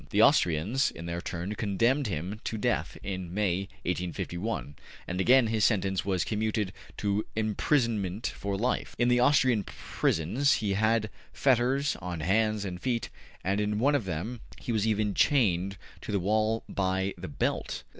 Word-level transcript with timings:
The 0.09 0.23
Austrians, 0.23 0.89
in 0.89 1.05
their 1.05 1.21
turn, 1.21 1.53
condemned 1.53 2.07
him 2.07 2.41
to 2.45 2.57
death 2.57 2.97
in 3.03 3.31
May, 3.31 3.69
1851, 3.83 4.75
and 5.07 5.21
again 5.21 5.45
his 5.45 5.63
sentence 5.63 6.03
was 6.03 6.23
commuted 6.23 6.73
to 6.97 7.23
imprisonment 7.35 8.25
for 8.25 8.57
life. 8.57 8.95
In 8.97 9.09
the 9.09 9.19
Austrian 9.19 9.63
prisons 9.63 10.53
he 10.53 10.73
had 10.73 11.11
fetters 11.33 11.95
on 11.97 12.21
hands 12.21 12.65
and 12.65 12.81
feet, 12.81 13.11
and 13.43 13.61
in 13.61 13.77
one 13.77 13.93
of 13.93 14.05
them 14.05 14.41
he 14.59 14.71
was 14.71 14.87
even 14.87 15.13
chained 15.13 15.77
to 16.01 16.11
the 16.11 16.19
wall 16.19 16.63
by 16.67 17.13
the 17.15 17.27
belt. 17.27 17.83